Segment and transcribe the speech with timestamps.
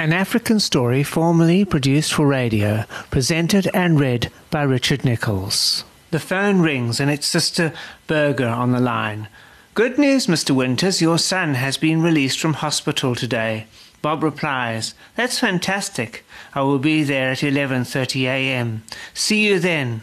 [0.00, 5.84] An African story formerly produced for radio, presented and read by Richard Nicholls.
[6.10, 7.74] The phone rings and it's Sister
[8.06, 9.28] Berger on the line.
[9.74, 10.52] Good news, Mr.
[10.52, 13.66] Winters, your son has been released from hospital today.
[14.00, 16.24] Bob replies, That's fantastic.
[16.54, 18.82] I will be there at 11:30 a.m.
[19.12, 20.00] See you then.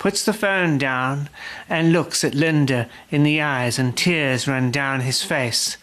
[0.00, 1.28] Puts the phone down
[1.68, 5.76] and looks at Linda in the eyes and tears run down his face.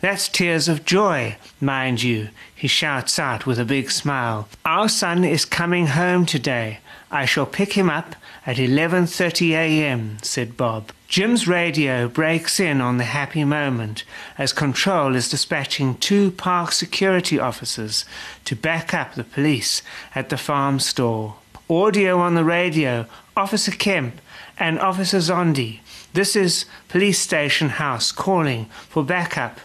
[0.00, 4.48] That's tears of joy, mind you, he shouts out with a big smile.
[4.64, 6.78] Our son is coming home today.
[7.10, 8.16] I shall pick him up
[8.46, 10.92] at 11:30 a.m., said Bob.
[11.06, 14.04] Jim's radio breaks in on the happy moment
[14.38, 18.06] as Control is dispatching two park security officers
[18.46, 19.82] to back up the police
[20.14, 21.34] at the farm store.
[21.68, 23.04] Audio on the radio,
[23.36, 24.20] Officer Kemp
[24.58, 25.80] and Officer Zondi.
[26.14, 29.60] This is Police Station House calling for backup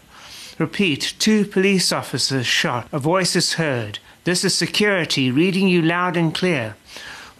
[0.58, 2.88] Repeat, two police officers shot.
[2.94, 4.00] A voice is heard.
[4.24, 6.76] This is security reading you loud and clear.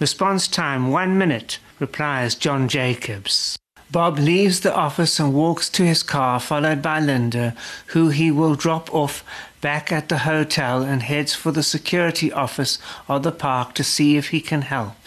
[0.02, 3.58] Response time one minute, replies John Jacobs.
[3.90, 7.56] Bob leaves the office and walks to his car, followed by Linda,
[7.88, 9.24] who he will drop off
[9.62, 14.18] back at the hotel and heads for the security office of the park to see
[14.18, 15.05] if he can help.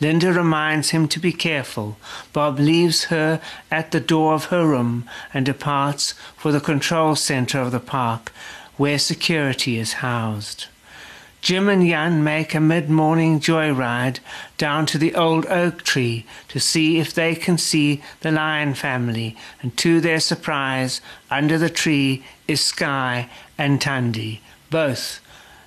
[0.00, 1.96] Linda reminds him to be careful.
[2.32, 7.60] Bob leaves her at the door of her room and departs for the control center
[7.60, 8.32] of the park,
[8.76, 10.66] where security is housed.
[11.40, 14.18] Jim and Jan make a mid morning joyride
[14.56, 19.36] down to the old oak tree to see if they can see the lion family,
[19.62, 21.00] and to their surprise,
[21.30, 25.20] under the tree is Sky and Tandy, both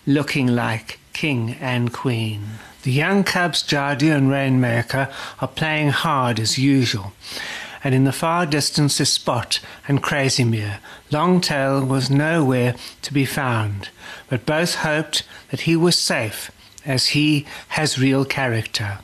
[0.05, 2.41] looking like king and queen.
[2.83, 5.07] The young cubs, Jadu and Rainmaker,
[5.39, 7.13] are playing hard as usual.
[7.83, 10.79] And in the far distance is Spot and Crazymere.
[11.11, 13.89] Longtail was nowhere to be found,
[14.29, 16.51] but both hoped that he was safe,
[16.85, 18.99] as he has real character.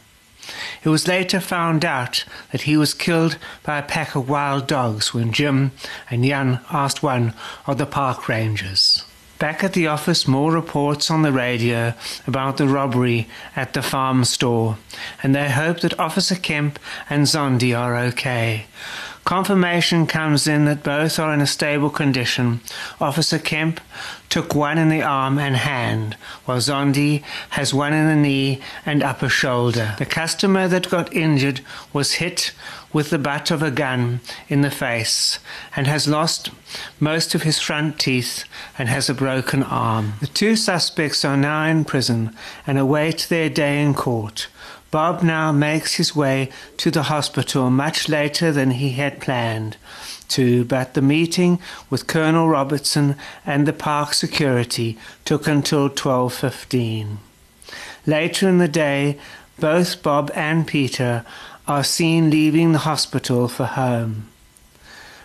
[0.83, 5.14] It was later found out that he was killed by a pack of wild dogs
[5.14, 5.71] when Jim
[6.10, 7.33] and Jan asked one
[7.66, 9.04] of the park rangers.
[9.39, 11.93] Back at the office, more reports on the radio
[12.25, 14.77] about the robbery at the farm store,
[15.21, 18.65] and they hope that Officer Kemp and Zondi are okay.
[19.27, 22.61] Confirmation comes in that both are in a stable condition.
[23.02, 23.82] Officer Kemp
[24.30, 26.15] took one in the arm and hand,
[26.45, 29.95] while Zondi has one in the knee and upper shoulder.
[29.98, 31.60] The customer that got injured
[31.92, 32.54] was hit
[32.93, 35.39] with the butt of a gun in the face
[35.76, 36.49] and has lost
[36.98, 38.45] most of his front teeth
[38.77, 40.14] and has a broken arm.
[40.21, 42.33] The two suspects are now in prison
[42.66, 44.48] and await their day in court.
[44.89, 49.77] Bob now makes his way to the hospital much later than he had planned
[50.30, 51.59] to, but the meeting
[51.89, 53.15] with Colonel Robertson
[53.45, 57.20] and the park security took until 12:15.
[58.05, 59.17] Later in the day,
[59.59, 61.25] both Bob and Peter
[61.67, 64.27] are seen leaving the hospital for home.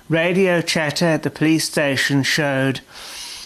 [0.09, 2.81] Radio chatter at the police station showed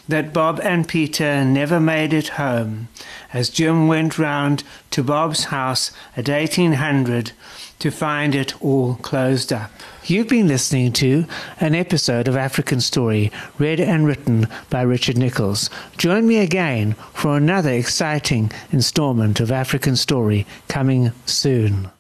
[0.09, 2.89] that Bob and Peter never made it home,
[3.33, 7.33] as Jim went round to Bob's house at 1800
[7.79, 9.71] to find it all closed up.
[10.05, 11.27] You've been listening to
[11.61, 15.69] an episode of African Story, read and written by Richard Nicholls.
[15.99, 21.91] Join me again for another exciting installment of African Story coming soon.